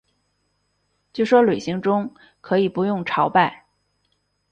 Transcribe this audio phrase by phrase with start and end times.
[1.13, 2.11] 就说旅行中
[2.41, 3.65] 可以不用朝拜